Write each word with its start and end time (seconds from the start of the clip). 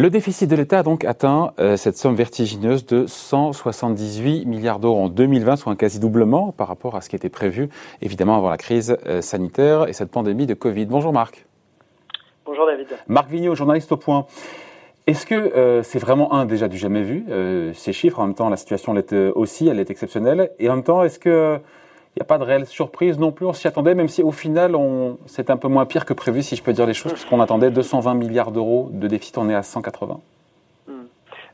Le 0.00 0.08
déficit 0.08 0.48
de 0.48 0.56
l'État 0.56 0.78
a 0.78 0.82
donc 0.82 1.04
atteint 1.04 1.52
euh, 1.58 1.76
cette 1.76 1.98
somme 1.98 2.14
vertigineuse 2.14 2.86
de 2.86 3.04
178 3.06 4.46
milliards 4.46 4.78
d'euros 4.78 5.04
en 5.04 5.08
2020, 5.10 5.56
soit 5.56 5.70
un 5.70 5.76
quasi-doublement 5.76 6.52
par 6.52 6.68
rapport 6.68 6.96
à 6.96 7.02
ce 7.02 7.10
qui 7.10 7.16
était 7.16 7.28
prévu, 7.28 7.68
évidemment, 8.00 8.34
avant 8.34 8.48
la 8.48 8.56
crise 8.56 8.96
euh, 9.04 9.20
sanitaire 9.20 9.88
et 9.88 9.92
cette 9.92 10.10
pandémie 10.10 10.46
de 10.46 10.54
Covid. 10.54 10.86
Bonjour 10.86 11.12
Marc. 11.12 11.44
Bonjour 12.46 12.64
David. 12.64 12.86
Marc 13.08 13.28
Vigneault, 13.28 13.54
journaliste 13.54 13.92
au 13.92 13.98
point. 13.98 14.24
Est-ce 15.06 15.26
que 15.26 15.34
euh, 15.34 15.82
c'est 15.82 15.98
vraiment 15.98 16.32
un 16.32 16.46
déjà 16.46 16.68
du 16.68 16.78
jamais 16.78 17.02
vu, 17.02 17.26
ces 17.74 17.92
chiffres? 17.92 18.20
En 18.20 18.24
même 18.24 18.34
temps, 18.34 18.48
la 18.48 18.56
situation 18.56 18.94
l'est 18.94 19.12
aussi, 19.12 19.68
elle 19.68 19.80
est 19.80 19.90
exceptionnelle. 19.90 20.50
Et 20.58 20.70
en 20.70 20.76
même 20.76 20.82
temps, 20.82 21.04
est-ce 21.04 21.18
que 21.18 21.60
n'y 22.20 22.26
a 22.26 22.28
pas 22.28 22.38
de 22.38 22.44
réelle 22.44 22.66
surprise 22.66 23.18
non 23.18 23.32
plus, 23.32 23.46
on 23.46 23.52
s'y 23.52 23.66
attendait, 23.66 23.94
même 23.94 24.08
si 24.08 24.22
au 24.22 24.32
final, 24.32 24.76
c'est 25.26 25.50
un 25.50 25.56
peu 25.56 25.68
moins 25.68 25.86
pire 25.86 26.04
que 26.04 26.12
prévu, 26.12 26.42
si 26.42 26.56
je 26.56 26.62
peux 26.62 26.72
dire 26.72 26.86
les 26.86 26.94
choses, 26.94 27.12
puisqu'on 27.12 27.40
attendait 27.40 27.70
220 27.70 28.14
milliards 28.14 28.52
d'euros 28.52 28.88
de 28.92 29.08
déficit, 29.08 29.38
on 29.38 29.48
est 29.48 29.54
à 29.54 29.62
180. 29.62 30.20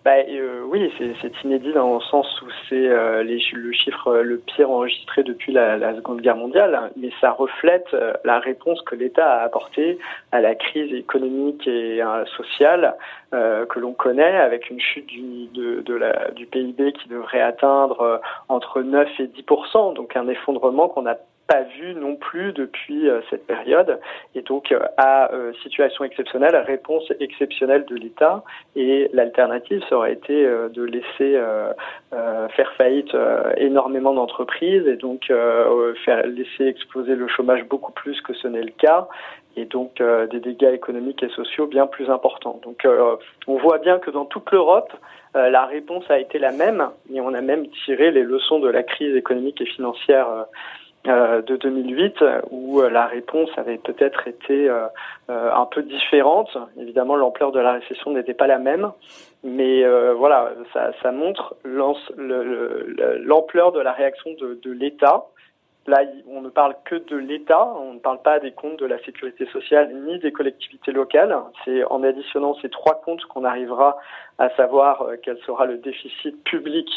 Bah, 0.06 0.18
euh, 0.28 0.62
oui, 0.68 0.88
c'est 1.20 1.42
inédit 1.42 1.72
dans 1.72 1.94
le 1.94 2.00
sens 2.00 2.40
où 2.40 2.46
c'est 2.68 2.76
euh, 2.76 3.24
le 3.24 3.72
chiffre 3.72 4.18
le 4.18 4.38
pire 4.38 4.70
enregistré 4.70 5.24
depuis 5.24 5.52
la, 5.52 5.96
Seconde 5.96 6.20
Guerre 6.20 6.36
mondiale, 6.36 6.92
mais 6.96 7.10
ça 7.20 7.32
reflète 7.32 7.88
euh, 7.92 8.12
la 8.22 8.38
réponse 8.38 8.80
que 8.82 8.94
l'État 8.94 9.28
a 9.28 9.42
apportée 9.42 9.98
à 10.30 10.40
la 10.40 10.54
crise 10.54 10.94
économique 10.94 11.66
et 11.66 12.00
sociale 12.36 12.94
que 13.32 13.80
l'on 13.80 13.94
connaît, 13.94 14.36
avec 14.36 14.70
une 14.70 14.78
chute 14.78 15.06
du, 15.06 15.48
de, 15.48 15.94
la, 15.94 16.30
du 16.30 16.46
PIB 16.46 16.92
qui 16.92 17.08
devrait 17.08 17.42
atteindre 17.42 18.20
entre 18.48 18.82
9 18.82 19.08
et 19.18 19.26
10% 19.26 19.94
donc 19.94 20.16
un 20.16 20.28
effondrement 20.28 20.88
qu'on 20.88 21.06
a 21.06 21.16
pas 21.46 21.62
vu 21.62 21.94
non 21.94 22.16
plus 22.16 22.52
depuis 22.52 23.08
euh, 23.08 23.20
cette 23.30 23.46
période. 23.46 23.98
Et 24.34 24.42
donc, 24.42 24.72
euh, 24.72 24.80
à 24.96 25.32
euh, 25.32 25.52
situation 25.62 26.04
exceptionnelle, 26.04 26.56
réponse 26.56 27.04
exceptionnelle 27.20 27.84
de 27.86 27.94
l'État. 27.94 28.42
Et 28.74 29.08
l'alternative, 29.12 29.82
ça 29.88 29.96
aurait 29.96 30.12
été 30.12 30.44
de 30.44 30.82
laisser 30.82 31.38
faire 32.10 32.72
faillite 32.76 33.16
énormément 33.56 34.12
d'entreprises 34.12 34.86
et 34.86 34.96
donc 34.96 35.32
faire 36.04 36.26
laisser 36.26 36.66
exploser 36.66 37.14
le 37.14 37.26
chômage 37.28 37.64
beaucoup 37.64 37.92
plus 37.92 38.20
que 38.20 38.34
ce 38.34 38.48
n'est 38.48 38.62
le 38.62 38.72
cas 38.72 39.08
et 39.56 39.64
donc 39.64 40.02
des 40.30 40.40
dégâts 40.40 40.72
économiques 40.74 41.22
et 41.22 41.28
sociaux 41.30 41.66
bien 41.66 41.86
plus 41.86 42.10
importants. 42.10 42.60
Donc 42.62 42.86
on 43.46 43.56
voit 43.56 43.78
bien 43.78 43.98
que 43.98 44.10
dans 44.10 44.24
toute 44.24 44.50
l'Europe, 44.50 44.92
la 45.34 45.66
réponse 45.66 46.04
a 46.10 46.18
été 46.18 46.38
la 46.38 46.52
même 46.52 46.90
et 47.12 47.20
on 47.20 47.34
a 47.34 47.40
même 47.40 47.66
tiré 47.84 48.10
les 48.10 48.22
leçons 48.22 48.58
de 48.58 48.68
la 48.68 48.82
crise 48.82 49.14
économique 49.16 49.60
et 49.60 49.66
financière 49.66 50.28
euh, 50.28 50.42
de 51.06 51.56
2008 51.56 52.22
où 52.50 52.80
euh, 52.80 52.90
la 52.90 53.06
réponse 53.06 53.48
avait 53.56 53.78
peut-être 53.78 54.28
été 54.28 54.68
euh, 54.68 54.88
un 55.28 55.66
peu 55.66 55.82
différente. 55.82 56.56
Évidemment, 56.80 57.16
l'ampleur 57.16 57.52
de 57.52 57.60
la 57.60 57.72
récession 57.72 58.12
n'était 58.12 58.34
pas 58.34 58.46
la 58.46 58.58
même, 58.58 58.92
mais 59.44 59.84
voilà, 60.14 60.52
ça, 60.72 61.12
montre 61.12 61.54
l'ampleur 61.64 63.72
de 63.72 63.80
la 63.80 63.92
réaction 63.92 64.30
de 64.38 64.70
l'État. 64.70 65.26
Là, 65.86 66.00
on 66.28 66.40
ne 66.40 66.48
parle 66.48 66.74
que 66.84 66.96
de 66.96 67.16
l'État, 67.16 67.72
on 67.76 67.92
ne 67.94 68.00
parle 68.00 68.20
pas 68.20 68.40
des 68.40 68.50
comptes 68.50 68.80
de 68.80 68.86
la 68.86 68.98
sécurité 69.04 69.46
sociale 69.46 69.94
ni 70.04 70.18
des 70.18 70.32
collectivités 70.32 70.90
locales. 70.90 71.36
C'est 71.64 71.84
en 71.84 72.02
additionnant 72.02 72.56
ces 72.60 72.70
trois 72.70 73.00
comptes 73.02 73.24
qu'on 73.26 73.44
arrivera 73.44 73.96
à 74.38 74.50
savoir 74.50 75.06
quel 75.22 75.38
sera 75.46 75.64
le 75.64 75.78
déficit 75.78 76.42
public 76.42 76.88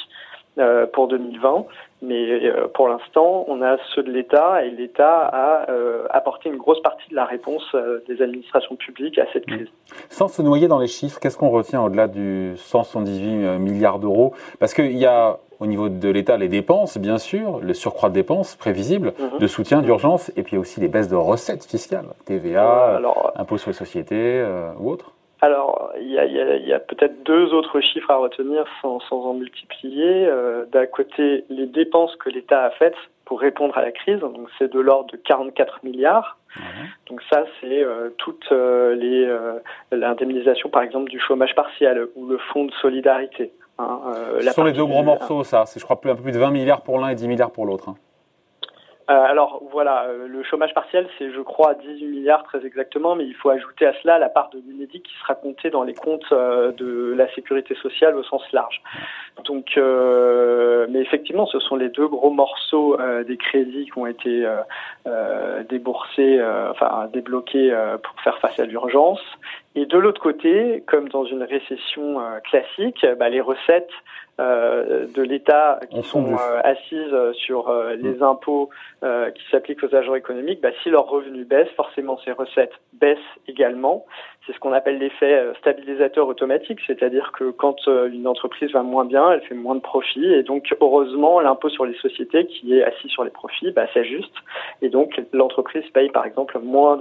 euh, 0.59 0.85
pour 0.85 1.07
2020, 1.07 1.65
mais 2.01 2.45
euh, 2.45 2.67
pour 2.73 2.89
l'instant, 2.89 3.45
on 3.47 3.61
a 3.61 3.77
ceux 3.95 4.03
de 4.03 4.11
l'État 4.11 4.65
et 4.65 4.69
l'État 4.71 5.21
a 5.21 5.69
euh, 5.69 6.05
apporté 6.09 6.49
une 6.49 6.57
grosse 6.57 6.81
partie 6.81 7.09
de 7.09 7.15
la 7.15 7.25
réponse 7.25 7.63
des 8.07 8.21
administrations 8.21 8.75
publiques 8.75 9.17
à 9.19 9.25
cette 9.31 9.45
crise. 9.45 9.67
Sans 10.09 10.27
se 10.27 10.41
noyer 10.41 10.67
dans 10.67 10.79
les 10.79 10.87
chiffres, 10.87 11.19
qu'est-ce 11.19 11.37
qu'on 11.37 11.49
retient 11.49 11.81
au-delà 11.81 12.07
du 12.07 12.53
178 12.57 13.59
milliards 13.59 13.99
d'euros? 13.99 14.33
Parce 14.59 14.73
qu'il 14.73 14.97
y 14.97 15.05
a 15.05 15.39
au 15.59 15.65
niveau 15.65 15.87
de 15.87 16.09
l'État 16.09 16.37
les 16.37 16.49
dépenses, 16.49 16.97
bien 16.97 17.17
sûr, 17.17 17.59
le 17.59 17.73
surcroît 17.73 18.09
de 18.09 18.15
dépenses 18.15 18.55
prévisibles, 18.55 19.13
mhm. 19.17 19.39
de 19.39 19.47
soutien, 19.47 19.81
d'urgence, 19.81 20.31
et 20.35 20.43
puis 20.43 20.57
aussi 20.57 20.79
les 20.79 20.87
baisses 20.87 21.09
de 21.09 21.15
recettes 21.15 21.65
fiscales, 21.65 22.07
TVA, 22.25 23.01
impôts 23.35 23.57
sur 23.57 23.69
les 23.69 23.75
sociétés 23.75 24.45
ou 24.79 24.89
autres 24.89 25.13
alors, 25.41 25.93
il 25.99 26.11
y 26.11 26.19
a, 26.19 26.25
y 26.25 26.73
a, 26.73 26.79
peut-être 26.79 27.23
deux 27.23 27.53
autres 27.53 27.79
chiffres 27.79 28.11
à 28.11 28.17
retenir 28.17 28.65
sans, 28.81 28.99
sans 29.01 29.25
en 29.25 29.33
multiplier. 29.33 30.25
Euh, 30.27 30.65
D'un 30.65 30.85
côté, 30.85 31.45
les 31.49 31.65
dépenses 31.65 32.15
que 32.17 32.29
l'État 32.29 32.63
a 32.63 32.69
faites 32.71 32.97
pour 33.23 33.39
répondre 33.39 33.77
à 33.77 33.81
la 33.81 33.91
crise, 33.91 34.19
donc 34.19 34.49
c'est 34.57 34.71
de 34.71 34.79
l'ordre 34.79 35.11
de 35.11 35.17
44 35.17 35.79
milliards. 35.83 36.37
Donc 37.07 37.21
ça, 37.31 37.45
c'est 37.61 37.83
euh, 37.83 38.09
toute 38.17 38.51
euh, 38.51 38.95
les 38.95 39.97
l'indemnisation, 39.97 40.69
par 40.69 40.81
exemple, 40.81 41.09
du 41.09 41.19
chômage 41.19 41.55
partiel 41.55 42.07
ou 42.15 42.27
le 42.27 42.37
fonds 42.51 42.65
de 42.65 42.73
solidarité. 42.81 43.53
Hein, 43.77 43.99
Ce 44.41 44.51
sont 44.51 44.63
les 44.63 44.73
deux 44.73 44.85
gros 44.85 45.03
morceaux, 45.03 45.43
ça. 45.43 45.65
C'est, 45.67 45.79
je 45.79 45.85
crois, 45.85 45.95
un 46.03 46.15
peu 46.15 46.21
plus 46.21 46.31
de 46.33 46.39
20 46.39 46.51
milliards 46.51 46.81
pour 46.81 46.99
l'un 46.99 47.09
et 47.09 47.15
10 47.15 47.27
milliards 47.27 47.51
pour 47.51 47.65
l'autre. 47.65 47.89
Hein. 47.89 47.95
Euh, 49.09 49.13
alors 49.13 49.63
voilà, 49.71 50.03
euh, 50.03 50.27
le 50.27 50.43
chômage 50.43 50.73
partiel, 50.75 51.07
c'est 51.17 51.31
je 51.31 51.41
crois 51.41 51.73
18 51.73 52.05
milliards 52.05 52.43
très 52.43 52.63
exactement, 52.63 53.15
mais 53.15 53.25
il 53.25 53.33
faut 53.33 53.49
ajouter 53.49 53.87
à 53.87 53.93
cela 54.03 54.19
la 54.19 54.29
part 54.29 54.51
de 54.51 54.59
l'UNEDIC 54.59 55.01
qui 55.01 55.15
sera 55.21 55.33
comptée 55.33 55.71
dans 55.71 55.81
les 55.81 55.95
comptes 55.95 56.31
euh, 56.31 56.71
de 56.73 57.15
la 57.17 57.27
sécurité 57.33 57.73
sociale 57.75 58.15
au 58.15 58.23
sens 58.23 58.43
large. 58.51 58.81
Donc, 59.45 59.77
mais 59.77 60.99
effectivement, 60.99 61.45
ce 61.45 61.59
sont 61.59 61.75
les 61.75 61.89
deux 61.89 62.07
gros 62.07 62.29
morceaux 62.29 62.97
des 63.25 63.37
crédits 63.37 63.85
qui 63.85 63.97
ont 63.97 64.05
été 64.05 64.45
déboursés, 65.69 66.43
enfin 66.69 67.07
débloqués 67.13 67.73
pour 68.03 68.19
faire 68.21 68.37
face 68.39 68.59
à 68.59 68.65
l'urgence. 68.65 69.21
Et 69.75 69.85
de 69.85 69.97
l'autre 69.97 70.21
côté, 70.21 70.83
comme 70.87 71.07
dans 71.07 71.23
une 71.23 71.43
récession 71.43 72.17
classique, 72.43 73.05
bah, 73.17 73.29
les 73.29 73.39
recettes 73.39 73.93
de 74.39 75.21
l'État 75.21 75.79
qui 75.89 76.01
sont 76.03 76.33
euh, 76.33 76.61
assises 76.63 77.13
euh, 77.13 77.33
sur 77.33 77.73
les 77.97 78.19
mm. 78.19 78.23
impôts 78.23 78.69
qui 79.01 79.43
s'appliquent 79.51 79.83
aux 79.83 79.95
agents 79.95 80.15
économiques, 80.15 80.61
bah, 80.61 80.69
si 80.83 80.89
leurs 80.89 81.07
revenus 81.07 81.47
baissent, 81.47 81.71
forcément 81.75 82.17
ces 82.23 82.31
recettes 82.31 82.73
baissent 82.93 83.17
également. 83.47 84.05
C'est 84.45 84.53
ce 84.53 84.59
qu'on 84.59 84.73
appelle 84.73 84.97
l'effet 84.97 85.45
stabilisateur 85.59 86.27
automatique, 86.27 86.79
c'est-à-dire 86.87 87.31
que 87.37 87.51
quand 87.51 87.87
une 87.87 88.27
entreprise 88.27 88.71
va 88.71 88.83
moins 88.83 89.05
bien, 89.05 89.31
elle 89.31 89.41
fait 89.41 89.55
moins 89.55 89.75
de 89.75 89.81
profits, 89.81 90.33
et 90.33 90.43
donc 90.43 90.75
heureusement 90.81 91.39
l'impôt 91.39 91.69
sur 91.69 91.85
les 91.85 91.95
sociétés 91.95 92.45
qui 92.47 92.77
est 92.77 92.83
assis 92.83 93.09
sur 93.09 93.23
les 93.23 93.29
profits 93.29 93.71
bah, 93.71 93.87
s'ajuste, 93.93 94.33
et 94.81 94.89
donc 94.89 95.21
l'entreprise 95.33 95.83
paye 95.93 96.09
par 96.09 96.25
exemple 96.25 96.59
moins 96.59 96.99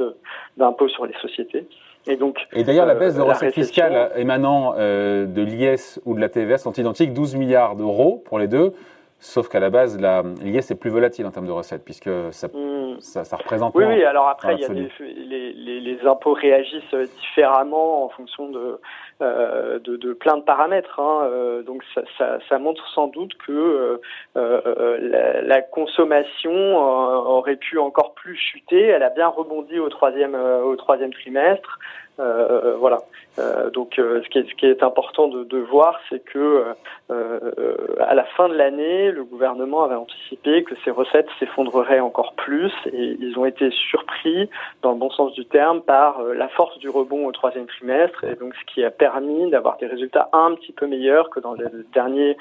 d'impôts 0.56 0.88
sur 0.88 1.06
les 1.06 1.14
sociétés. 1.14 1.66
Et 2.08 2.16
donc, 2.16 2.46
et 2.54 2.64
d'ailleurs, 2.64 2.86
la 2.86 2.94
baisse 2.94 3.14
de 3.14 3.20
recettes 3.20 3.52
fiscales 3.52 4.10
émanant 4.16 4.74
euh, 4.78 5.26
de 5.26 5.42
l'IS 5.42 6.00
ou 6.06 6.14
de 6.14 6.20
la 6.20 6.30
TVA 6.30 6.56
sont 6.56 6.72
identiques, 6.72 7.12
12 7.12 7.36
milliards 7.36 7.76
d'euros 7.76 8.22
pour 8.24 8.38
les 8.38 8.48
deux. 8.48 8.72
Sauf 9.20 9.48
qu'à 9.48 9.58
la 9.58 9.68
base, 9.68 9.98
l'IS 10.40 10.70
est 10.70 10.78
plus 10.78 10.90
volatile 10.90 11.26
en 11.26 11.32
termes 11.32 11.46
de 11.46 11.52
recettes, 11.52 11.84
puisque 11.84 12.10
ça, 12.30 12.46
hmm. 12.46 13.00
ça, 13.00 13.24
ça, 13.24 13.36
représente. 13.36 13.74
Oui, 13.74 13.84
oui, 13.84 14.04
alors 14.04 14.28
après, 14.28 14.54
il 14.54 14.60
y 14.60 14.64
a 14.64 14.68
des, 14.68 14.88
les, 15.00 15.52
les, 15.52 15.80
les, 15.80 16.06
impôts 16.06 16.34
réagissent 16.34 16.94
différemment 17.20 18.04
en 18.04 18.08
fonction 18.10 18.48
de, 18.48 18.80
euh, 19.20 19.80
de, 19.80 19.96
de, 19.96 20.12
plein 20.12 20.36
de 20.36 20.42
paramètres. 20.42 21.00
Hein. 21.00 21.22
Euh, 21.24 21.62
donc 21.62 21.82
ça, 22.16 22.58
montre 22.60 22.86
sans 22.94 23.08
doute 23.08 23.36
que 23.44 23.52
euh, 23.52 23.98
euh 24.36 24.98
la, 25.00 25.42
la, 25.42 25.62
consommation 25.62 26.76
aurait 26.76 27.56
pu 27.56 27.78
encore 27.78 28.14
plus 28.14 28.36
chuter. 28.36 28.86
Elle 28.86 29.02
a 29.02 29.10
bien 29.10 29.26
rebondi 29.26 29.80
au 29.80 29.88
troisième, 29.88 30.36
au 30.36 30.76
troisième 30.76 31.12
trimestre. 31.12 31.80
Euh, 32.20 32.76
voilà. 32.78 32.98
Euh, 33.38 33.70
donc, 33.70 33.98
euh, 33.98 34.20
ce 34.24 34.28
qui, 34.28 34.38
est, 34.38 34.48
ce, 34.48 34.54
qui 34.54 34.66
est, 34.66 34.82
important 34.82 35.28
de, 35.28 35.44
de 35.44 35.58
voir, 35.58 36.00
c'est 36.08 36.24
que 36.24 36.64
à 38.00 38.14
la 38.14 38.24
fin 38.24 38.48
de 38.48 38.54
l'année, 38.54 39.10
le 39.10 39.24
gouvernement 39.24 39.84
avait 39.84 39.94
anticipé 39.94 40.62
que 40.62 40.74
ces 40.84 40.90
recettes 40.90 41.28
s'effondreraient 41.38 42.00
encore 42.00 42.34
plus, 42.34 42.72
et 42.92 43.16
ils 43.20 43.38
ont 43.38 43.44
été 43.44 43.70
surpris, 43.70 44.48
dans 44.82 44.92
le 44.92 44.98
bon 44.98 45.10
sens 45.10 45.32
du 45.32 45.44
terme, 45.44 45.80
par 45.82 46.22
la 46.22 46.48
force 46.48 46.78
du 46.78 46.88
rebond 46.88 47.26
au 47.26 47.32
troisième 47.32 47.66
trimestre, 47.66 48.24
et 48.24 48.34
donc 48.34 48.54
ce 48.54 48.72
qui 48.72 48.84
a 48.84 48.90
permis 48.90 49.50
d'avoir 49.50 49.76
des 49.78 49.86
résultats 49.86 50.28
un 50.32 50.54
petit 50.54 50.72
peu 50.72 50.86
meilleurs 50.86 51.30
que 51.30 51.40
dans 51.40 51.52
le 51.54 51.86
dernier 51.92 52.36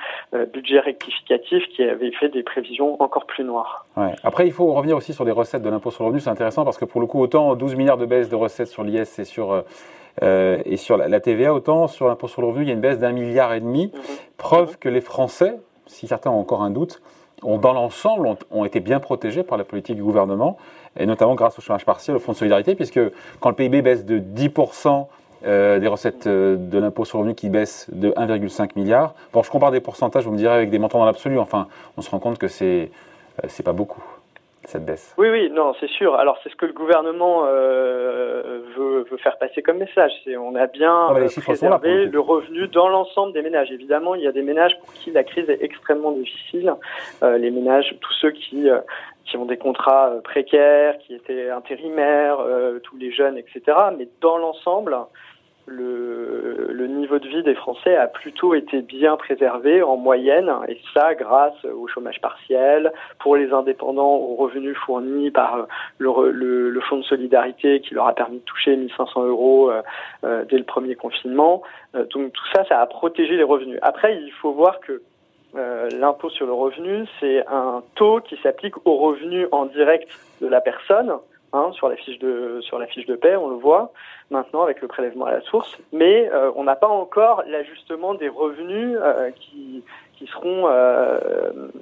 budget 0.53 0.79
rectificatif, 0.79 1.67
qui 1.69 1.83
avait 1.83 2.11
fait 2.11 2.29
des 2.29 2.43
prévisions 2.43 3.01
encore 3.01 3.25
plus 3.25 3.43
noires. 3.43 3.85
Après, 4.23 4.45
il 4.45 4.51
faut 4.51 4.73
revenir 4.73 4.95
aussi 4.97 5.13
sur 5.13 5.25
les 5.25 5.31
recettes 5.31 5.61
de 5.61 5.69
l'impôt 5.69 5.91
sur 5.91 6.03
le 6.03 6.07
revenu. 6.07 6.21
C'est 6.21 6.29
intéressant 6.29 6.65
parce 6.65 6.77
que 6.77 6.85
pour 6.85 7.01
le 7.01 7.07
coup, 7.07 7.21
autant 7.21 7.55
12 7.55 7.75
milliards 7.75 7.97
de 7.97 8.05
baisse 8.05 8.29
de 8.29 8.35
recettes 8.35 8.67
sur 8.67 8.83
l'IS 8.83 9.19
et 9.19 9.25
sur 9.25 9.63
euh, 10.23 10.61
et 10.65 10.77
sur 10.77 10.97
la, 10.97 11.19
TVA, 11.19 11.53
autant 11.53 11.87
sur 11.87 12.07
l'impôt 12.07 12.27
sur 12.27 12.41
le 12.41 12.47
revenu, 12.47 12.65
il 12.65 12.67
y 12.67 12.71
a 12.71 12.73
une 12.73 12.81
baisse 12.81 12.99
d'un 12.99 13.11
milliard 13.11 13.53
et 13.53 13.59
demi. 13.59 13.91
Mhm. 13.93 14.01
Preuve 14.37 14.77
que 14.77 14.89
les 14.89 15.01
Français, 15.01 15.55
si 15.85 16.07
certains 16.07 16.31
ont 16.31 16.39
encore 16.39 16.63
un 16.63 16.71
doute, 16.71 17.01
ont 17.43 17.59
dans 17.59 17.73
l'ensemble 17.73 18.35
ont, 18.49 18.65
été 18.65 18.79
bien 18.79 18.99
protégés 18.99 19.43
par 19.43 19.57
la 19.57 19.63
politique 19.63 19.95
du 19.95 20.03
gouvernement, 20.03 20.57
et 20.99 21.05
notamment 21.05 21.35
grâce 21.35 21.57
au 21.59 21.61
chômage 21.61 21.85
partiel, 21.85 22.15
au 22.15 22.19
fonds 22.19 22.31
de 22.31 22.37
solidarité, 22.37 22.73
puisque 22.73 22.99
quand 23.39 23.49
le 23.49 23.55
PIB 23.55 23.83
baisse 23.83 24.05
de 24.05 24.17
10%, 24.17 25.07
euh, 25.45 25.77
des 25.77 25.87
recettes 25.87 26.25
euh, 26.25 26.55
de 26.57 26.79
l'impôt 26.79 27.05
sur 27.05 27.19
le 27.19 27.21
revenu 27.21 27.35
qui 27.35 27.49
baissent 27.49 27.85
de 27.91 28.09
1,5 28.09 28.71
milliard. 28.75 29.13
Bon, 29.33 29.43
je 29.43 29.51
compare 29.51 29.69
des 29.69 29.81
pourcentages, 29.81 30.25
vous 30.25 30.31
me 30.31 30.37
direz 30.37 30.55
avec 30.55 30.71
des 30.71 30.79
montants 30.79 30.97
dans 30.97 31.05
l'absolu. 31.05 31.37
Enfin, 31.37 31.67
on 31.95 32.01
se 32.01 32.09
rend 32.09 32.17
compte 32.17 32.39
que 32.39 32.47
c'est 32.47 32.89
c'est 33.47 33.61
pas 33.61 33.71
beaucoup. 33.71 34.03
Cette 34.67 34.85
baisse. 34.85 35.15
Oui, 35.17 35.29
oui, 35.29 35.49
non, 35.49 35.73
c'est 35.79 35.89
sûr. 35.89 36.15
Alors 36.15 36.37
c'est 36.43 36.49
ce 36.49 36.55
que 36.55 36.65
le 36.65 36.73
gouvernement 36.73 37.43
euh, 37.45 38.59
veut, 38.75 39.05
veut, 39.09 39.17
faire 39.17 39.37
passer 39.37 39.61
comme 39.61 39.77
message. 39.77 40.11
C'est 40.23 40.35
on 40.35 40.55
a 40.55 40.67
bien 40.67 41.07
ah, 41.09 41.41
préservé 41.41 42.05
le 42.05 42.19
revenu 42.19 42.67
dans 42.67 42.89
l'ensemble 42.89 43.33
des 43.33 43.41
ménages. 43.41 43.71
Évidemment, 43.71 44.13
il 44.15 44.23
y 44.23 44.27
a 44.27 44.31
des 44.31 44.41
ménages 44.41 44.77
pour 44.79 44.93
qui 44.93 45.11
la 45.11 45.23
crise 45.23 45.49
est 45.49 45.63
extrêmement 45.63 46.11
difficile. 46.11 46.73
Euh, 47.23 47.37
les 47.37 47.49
ménages, 47.49 47.95
tous 48.01 48.13
ceux 48.19 48.31
qui 48.31 48.69
euh, 48.69 48.79
qui 49.27 49.37
ont 49.37 49.45
des 49.45 49.57
contrats 49.57 50.09
euh, 50.09 50.21
précaires, 50.21 50.97
qui 50.99 51.13
étaient 51.13 51.49
intérimaires, 51.49 52.39
euh, 52.39 52.79
tous 52.79 52.97
les 52.97 53.11
jeunes, 53.11 53.37
etc. 53.37 53.77
Mais 53.97 54.07
dans 54.21 54.37
l'ensemble, 54.37 54.97
le, 55.67 56.87
niveau 56.87 57.19
de 57.19 57.27
vie 57.27 57.43
des 57.43 57.53
Français 57.53 57.95
a 57.95 58.07
plutôt 58.07 58.55
été 58.55 58.81
bien 58.81 59.17
préservé 59.17 59.83
en 59.83 59.97
moyenne, 59.97 60.51
et 60.67 60.79
ça 60.93 61.13
grâce 61.13 61.63
au 61.65 61.87
chômage 61.87 62.19
partiel, 62.21 62.91
pour 63.19 63.35
les 63.35 63.51
indépendants, 63.51 64.15
aux 64.15 64.35
revenus 64.35 64.75
fournis 64.77 65.29
par 65.31 65.67
le, 65.97 66.31
le, 66.31 66.69
le 66.69 66.81
Fonds 66.81 66.97
de 66.97 67.03
solidarité 67.03 67.81
qui 67.81 67.93
leur 67.93 68.07
a 68.07 68.13
permis 68.13 68.37
de 68.37 68.43
toucher 68.43 68.75
1500 68.75 69.25
euros 69.25 69.69
euh, 69.69 69.81
euh, 70.23 70.45
dès 70.49 70.57
le 70.57 70.63
premier 70.63 70.95
confinement. 70.95 71.61
Euh, 71.95 72.05
donc 72.05 72.31
tout 72.33 72.45
ça, 72.53 72.65
ça 72.65 72.79
a 72.79 72.85
protégé 72.85 73.35
les 73.35 73.43
revenus. 73.43 73.79
Après, 73.81 74.15
il 74.15 74.31
faut 74.31 74.53
voir 74.53 74.79
que 74.79 75.01
l'impôt 75.99 76.29
sur 76.29 76.45
le 76.45 76.53
revenu, 76.53 77.07
c'est 77.19 77.43
un 77.47 77.81
taux 77.95 78.19
qui 78.19 78.37
s'applique 78.43 78.75
aux 78.85 78.97
revenus 78.97 79.47
en 79.51 79.65
direct 79.65 80.07
de 80.39 80.45
la 80.47 80.61
personne 80.61 81.13
Hein, 81.53 81.71
sur 81.73 81.87
la 81.87 81.95
fiche 81.95 82.19
de 82.19 82.59
sur 82.59 82.77
la 82.77 82.87
fiche 82.87 83.05
de 83.05 83.15
paie, 83.15 83.37
on 83.37 83.47
le 83.47 83.55
voit 83.55 83.93
maintenant 84.31 84.63
avec 84.63 84.81
le 84.81 84.89
prélèvement 84.89 85.25
à 85.25 85.31
la 85.31 85.41
source, 85.41 85.77
mais 85.93 86.29
euh, 86.33 86.51
on 86.57 86.65
n'a 86.65 86.75
pas 86.75 86.89
encore 86.89 87.41
l'ajustement 87.47 88.15
des 88.15 88.27
revenus 88.27 88.97
euh, 89.01 89.31
qui 89.31 89.81
seront, 90.27 90.67
euh, 90.67 91.19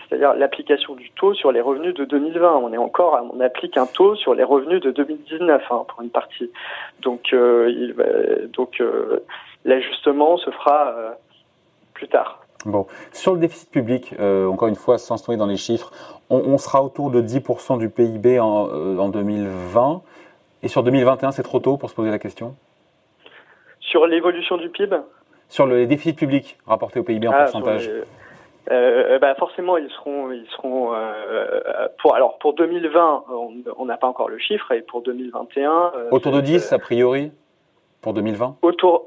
c'est-à-dire 0.07 0.35
l'application 0.35 0.93
du 0.93 1.09
taux 1.11 1.33
sur 1.33 1.51
les 1.51 1.61
revenus 1.61 1.95
de 1.95 2.05
2020. 2.05 2.57
On 2.57 2.73
est 2.73 2.77
encore, 2.77 3.27
on 3.33 3.39
applique 3.39 3.75
un 3.75 3.87
taux 3.87 4.15
sur 4.15 4.35
les 4.35 4.43
revenus 4.43 4.81
de 4.81 4.91
2019 4.91 5.63
hein, 5.71 5.85
pour 5.87 6.01
une 6.03 6.11
partie. 6.11 6.51
Donc, 7.01 7.35
donc 8.53 8.83
l'ajustement 9.63 10.37
se 10.37 10.51
fera 10.51 11.15
plus 11.95 12.07
tard. 12.07 12.44
Bon, 12.65 12.87
sur 13.11 13.33
le 13.33 13.39
déficit 13.39 13.69
public, 13.69 14.13
encore 14.19 14.67
une 14.67 14.75
fois, 14.75 14.97
sans 14.97 15.17
se 15.17 15.29
noyer 15.29 15.37
dans 15.37 15.45
les 15.45 15.57
chiffres, 15.57 15.91
on, 16.29 16.57
sera 16.57 16.83
autour 16.83 17.11
de 17.11 17.21
10% 17.21 17.77
du 17.77 17.89
PIB 17.89 18.39
en, 18.39 19.09
2020. 19.09 19.91
Euh, 19.91 19.97
Et 20.63 20.67
sur 20.67 20.83
2021, 20.83 21.31
c'est 21.31 21.43
trop 21.43 21.59
tôt 21.59 21.77
pour 21.77 21.89
se 21.89 21.95
poser 21.95 22.09
la 22.09 22.19
question? 22.19 22.55
Sur 23.79 24.07
l'évolution 24.07 24.57
du 24.57 24.69
PIB 24.69 24.97
Sur 25.49 25.67
le 25.67 25.85
déficit 25.85 26.17
public 26.17 26.57
rapporté 26.65 26.99
au 26.99 27.03
PIB 27.03 27.27
en 27.27 27.31
ah, 27.33 27.43
pourcentage 27.43 27.89
euh, 28.71 29.19
bah 29.19 29.35
forcément, 29.35 29.77
ils 29.77 29.91
seront, 29.91 30.31
ils 30.31 30.47
seront 30.55 30.91
euh, 30.95 31.61
pour 32.01 32.15
alors 32.15 32.39
pour 32.39 32.55
2020, 32.55 33.25
on 33.77 33.85
n'a 33.85 33.95
pas 33.95 34.07
encore 34.07 34.27
le 34.27 34.39
chiffre 34.39 34.71
et 34.71 34.81
pour 34.81 35.03
2021 35.03 35.91
autour 36.09 36.31
de 36.31 36.41
10 36.41 36.73
a 36.73 36.79
priori 36.79 37.31
pour 38.01 38.15
2020. 38.15 38.57
Autour 38.63 39.05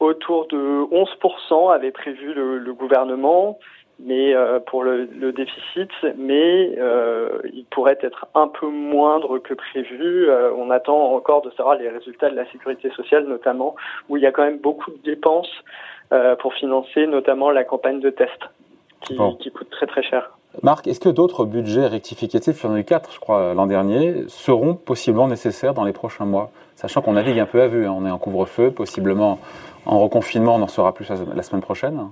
autour 0.00 0.46
de 0.48 0.56
11% 0.56 1.74
avait 1.74 1.90
prévu 1.90 2.32
le, 2.34 2.58
le 2.58 2.74
gouvernement 2.74 3.58
mais 4.00 4.34
euh, 4.34 4.60
pour 4.60 4.84
le, 4.84 5.06
le, 5.06 5.32
déficit, 5.32 5.90
mais 6.16 6.72
euh, 6.78 7.40
il 7.52 7.64
pourrait 7.64 7.98
être 8.00 8.26
un 8.34 8.46
peu 8.46 8.68
moindre 8.68 9.38
que 9.38 9.54
prévu. 9.54 10.28
Euh, 10.28 10.52
on 10.56 10.70
attend 10.70 11.14
encore 11.14 11.42
de 11.42 11.50
savoir 11.50 11.76
les 11.76 11.88
résultats 11.88 12.30
de 12.30 12.36
la 12.36 12.48
sécurité 12.52 12.90
sociale, 12.90 13.24
notamment, 13.26 13.74
où 14.08 14.16
il 14.16 14.22
y 14.22 14.26
a 14.26 14.32
quand 14.32 14.44
même 14.44 14.58
beaucoup 14.58 14.92
de 14.92 14.98
dépenses 15.02 15.50
euh, 16.12 16.36
pour 16.36 16.54
financer 16.54 17.06
notamment 17.06 17.50
la 17.50 17.64
campagne 17.64 18.00
de 18.00 18.10
test, 18.10 18.40
qui, 19.00 19.18
qui 19.40 19.50
coûte 19.50 19.70
très 19.70 19.86
très 19.86 20.02
cher. 20.02 20.37
Marc, 20.62 20.88
est-ce 20.88 20.98
que 20.98 21.08
d'autres 21.08 21.44
budgets 21.44 21.86
rectificatifs, 21.86 22.62
il 22.62 22.66
y 22.66 22.70
en 22.70 22.74
a 22.74 22.80
eu 22.80 22.84
quatre, 22.84 23.12
je 23.12 23.20
crois, 23.20 23.54
l'an 23.54 23.66
dernier, 23.66 24.24
seront 24.26 24.74
possiblement 24.74 25.28
nécessaires 25.28 25.72
dans 25.72 25.84
les 25.84 25.92
prochains 25.92 26.24
mois? 26.24 26.50
Sachant 26.74 27.00
qu'on 27.00 27.12
navigue 27.12 27.38
un 27.38 27.46
peu 27.46 27.62
à 27.62 27.68
vue, 27.68 27.86
hein. 27.86 27.94
on 27.96 28.04
est 28.04 28.10
en 28.10 28.18
couvre-feu, 28.18 28.72
possiblement 28.72 29.38
en 29.86 30.00
reconfinement, 30.00 30.56
on 30.56 30.62
en 30.62 30.68
saura 30.68 30.94
plus 30.94 31.08
la 31.10 31.42
semaine 31.42 31.62
prochaine. 31.62 32.08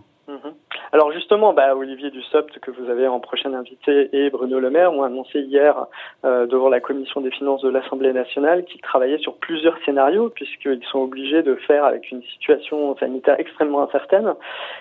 Alors 0.97 1.13
justement, 1.13 1.53
bah, 1.53 1.77
Olivier 1.77 2.11
Dussopt, 2.11 2.59
que 2.61 2.71
vous 2.71 2.89
avez 2.89 3.07
en 3.07 3.21
prochaine 3.21 3.55
invité, 3.55 4.09
et 4.15 4.31
Bruno 4.31 4.59
Le 4.59 4.71
Maire 4.71 4.95
ont 4.95 5.03
annoncé 5.03 5.41
hier 5.41 5.89
euh, 6.25 6.47
devant 6.47 6.71
la 6.71 6.81
commission 6.81 7.21
des 7.21 7.31
finances 7.31 7.61
de 7.61 7.69
l'Assemblée 7.69 8.15
nationale 8.15 8.65
qu'ils 8.65 8.81
travaillaient 8.81 9.19
sur 9.19 9.35
plusieurs 9.35 9.77
scénarios, 9.85 10.31
puisqu'ils 10.31 10.83
sont 10.91 11.01
obligés 11.01 11.43
de 11.43 11.55
faire 11.55 11.85
avec 11.85 12.11
une 12.11 12.23
situation 12.23 12.97
sanitaire 12.97 13.39
extrêmement 13.39 13.83
incertaine. 13.83 14.33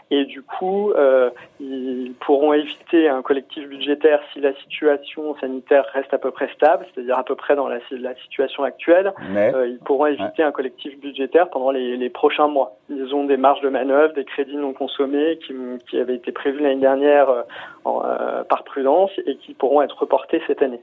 Et 0.10 0.24
du 0.24 0.42
coup, 0.42 0.92
euh, 0.92 1.32
ils 1.60 2.14
pourront 2.22 2.54
éviter 2.54 3.10
un 3.10 3.22
collectif 3.22 3.68
budgétaire 3.68 4.22
si 4.32 4.40
la 4.40 4.54
situation 4.54 5.36
sanitaire 5.42 5.86
reste 5.92 6.14
à 6.14 6.18
peu 6.18 6.32
près 6.32 6.48
stable, 6.56 6.86
c'est-à-dire 6.94 7.18
à 7.18 7.26
peu 7.26 7.36
près 7.36 7.58
dans 7.58 7.68
la, 7.68 7.80
la 7.92 8.16
situation 8.16 8.64
actuelle. 8.64 9.14
Mais, 9.32 9.54
euh, 9.54 9.68
ils 9.68 9.80
pourront 9.80 10.06
éviter 10.06 10.44
un 10.44 10.54
collectif 10.54 10.98
budgétaire 10.98 11.50
pendant 11.50 11.72
les, 11.72 11.98
les, 11.98 12.10
prochains 12.10 12.48
mois. 12.48 12.78
Ils 12.90 13.14
ont 13.14 13.26
des 13.26 13.36
marges 13.36 13.60
de 13.60 13.68
manœuvre, 13.68 14.14
des 14.14 14.24
crédits 14.24 14.56
non 14.56 14.72
consommés 14.72 15.40
qui, 15.46 15.54
qui 15.90 16.05
avaient 16.06 16.16
été 16.16 16.32
prévus 16.32 16.62
l'année 16.62 16.82
dernière 16.82 17.30
euh, 17.30 17.42
euh, 17.86 18.44
par 18.44 18.64
prudence 18.64 19.12
et 19.26 19.38
qui 19.38 19.54
pourront 19.54 19.82
être 19.82 20.00
reportés 20.00 20.42
cette 20.48 20.62
année. 20.62 20.82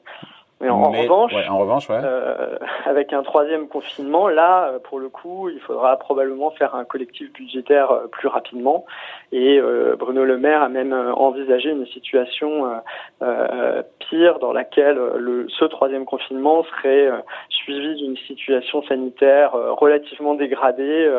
Mais 0.63 0.71
en, 0.71 0.93
revanche, 0.93 1.33
en 1.51 1.59
revanche 1.59 1.89
euh, 1.91 2.57
avec 2.85 3.13
un 3.13 3.25
troisième 3.25 3.67
confinement, 3.67 4.29
là, 4.29 4.75
pour 4.85 5.01
le 5.01 5.09
coup, 5.09 5.49
il 5.49 5.59
faudra 5.59 5.97
probablement 5.97 6.53
faire 6.53 6.77
un 6.77 6.85
collectif 6.85 7.33
budgétaire 7.33 7.93
plus 8.13 8.29
rapidement. 8.29 8.87
Et 9.33 9.59
euh, 9.59 9.97
Bruno 9.99 10.25
Le 10.25 10.39
Maire 10.39 10.63
a 10.63 10.69
même 10.69 10.93
envisagé 10.93 11.71
une 11.71 11.87
situation 11.87 12.81
euh, 13.23 13.83
pire 14.09 14.39
dans 14.39 14.53
laquelle 14.53 15.01
le, 15.17 15.49
ce 15.49 15.65
troisième 15.65 16.05
confinement 16.05 16.63
serait 16.63 17.11
suivi 17.49 17.97
d'une 17.97 18.17
situation 18.19 18.85
sanitaire 18.85 19.55
relativement 19.55 20.35
dégradée, 20.35 21.11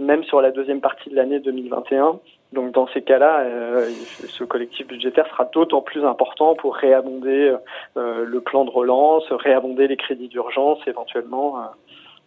même 0.00 0.24
sur 0.24 0.40
la 0.40 0.50
deuxième 0.50 0.80
partie 0.80 1.08
de 1.08 1.14
l'année 1.14 1.38
2021. 1.38 2.18
Donc 2.52 2.72
dans 2.72 2.88
ces 2.88 3.02
cas-là, 3.02 3.40
euh, 3.40 3.90
ce 4.26 4.42
collectif 4.44 4.86
budgétaire 4.86 5.26
sera 5.28 5.44
d'autant 5.52 5.82
plus 5.82 6.04
important 6.04 6.54
pour 6.54 6.76
réabonder 6.76 7.54
euh, 7.96 8.24
le 8.24 8.40
plan 8.40 8.64
de 8.64 8.70
relance, 8.70 9.24
réabonder 9.30 9.86
les 9.86 9.96
crédits 9.96 10.28
d'urgence 10.28 10.78
éventuellement 10.86 11.56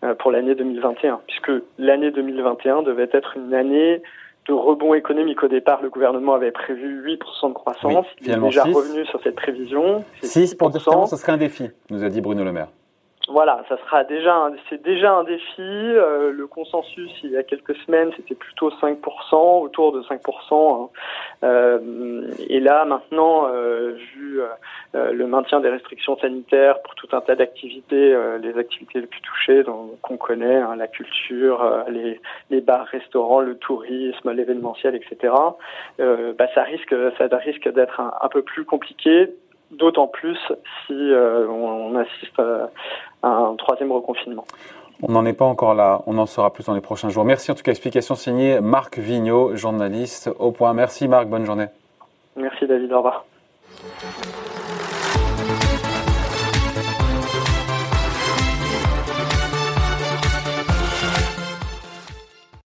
euh, 0.03 0.13
pour 0.15 0.31
l'année 0.31 0.53
2021, 0.53 1.21
puisque 1.25 1.51
l'année 1.79 2.11
2021 2.11 2.83
devait 2.83 3.09
être 3.11 3.35
une 3.35 3.53
année 3.53 4.01
de 4.47 4.53
rebond 4.53 4.93
économique. 4.93 5.43
Au 5.43 5.47
départ, 5.47 5.81
le 5.81 5.89
gouvernement 5.89 6.33
avait 6.35 6.51
prévu 6.51 7.03
8% 7.03 7.49
de 7.49 7.53
croissance. 7.53 8.05
Il 8.21 8.31
est 8.31 8.39
déjà 8.39 8.63
revenu 8.63 9.05
sur 9.05 9.21
cette 9.23 9.35
prévision. 9.35 10.03
6 10.21 10.55
pour 10.55 10.69
dire 10.69 10.81
ça 10.81 11.17
serait 11.17 11.31
un 11.31 11.37
défi, 11.37 11.69
nous 11.89 12.03
a 12.03 12.09
dit 12.09 12.21
Bruno 12.21 12.43
Le 12.43 12.51
Maire 12.51 12.67
voilà, 13.31 13.63
ça 13.69 13.77
sera 13.77 14.03
déjà 14.03 14.49
c'est 14.69 14.81
déjà 14.81 15.13
un 15.13 15.23
défi. 15.23 15.61
Euh, 15.61 16.31
le 16.31 16.47
consensus 16.47 17.11
il 17.23 17.31
y 17.31 17.37
a 17.37 17.43
quelques 17.43 17.75
semaines 17.85 18.11
c'était 18.15 18.35
plutôt 18.35 18.69
5%, 18.69 19.63
autour 19.63 19.91
de 19.91 20.01
5%. 20.01 20.83
Hein. 20.83 20.89
Euh, 21.43 22.31
et 22.47 22.59
là 22.59 22.85
maintenant, 22.85 23.47
euh, 23.47 23.93
vu 24.13 24.41
euh, 24.41 25.11
le 25.11 25.27
maintien 25.27 25.59
des 25.59 25.69
restrictions 25.69 26.17
sanitaires 26.17 26.81
pour 26.81 26.95
tout 26.95 27.07
un 27.13 27.21
tas 27.21 27.35
d'activités, 27.35 28.17
les 28.41 28.57
activités 28.57 29.01
les 29.01 29.07
plus 29.07 29.21
touchées 29.21 29.63
qu'on 30.01 30.17
connaît, 30.17 30.57
hein, 30.57 30.75
la 30.75 30.87
culture, 30.87 31.85
les, 31.89 32.61
bars, 32.61 32.85
restaurants, 32.85 33.39
le 33.39 33.55
tourisme, 33.57 34.31
l'événementiel, 34.31 34.95
etc. 34.95 35.33
bah 35.97 36.47
ça 36.53 36.63
risque 36.63 36.95
ça 37.17 37.27
risque 37.37 37.71
d'être 37.71 37.99
un, 37.99 38.29
peu 38.29 38.41
plus 38.41 38.65
compliqué 38.65 39.29
d'autant 39.71 40.07
plus 40.07 40.37
si 40.85 40.93
euh, 40.93 41.47
on, 41.47 41.95
assiste 41.95 42.39
à 42.39 42.69
un 43.23 43.55
troisième 43.57 43.91
reconfinement. 43.91 44.45
On 45.03 45.11
n'en 45.11 45.25
est 45.25 45.33
pas 45.33 45.45
encore 45.45 45.73
là, 45.73 46.01
on 46.05 46.17
en 46.19 46.27
saura 46.27 46.53
plus 46.53 46.65
dans 46.65 46.75
les 46.75 46.81
prochains 46.81 47.09
jours. 47.09 47.25
Merci 47.25 47.51
en 47.51 47.55
tout 47.55 47.63
cas, 47.63 47.71
explication 47.71 48.15
signée 48.15 48.59
Marc 48.61 48.99
Vigneault, 48.99 49.55
journaliste 49.55 50.29
au 50.37 50.51
point. 50.51 50.73
Merci 50.73 51.07
Marc, 51.07 51.27
bonne 51.27 51.45
journée. 51.45 51.67
Merci 52.35 52.67
David, 52.67 52.91
au 52.93 52.97
revoir. 52.97 53.25